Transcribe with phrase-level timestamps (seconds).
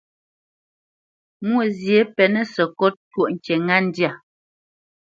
[1.47, 4.11] Mwôzyě pɛnǝ́ sǝkôt twóʼ ŋkǐ ŋá ndyâ.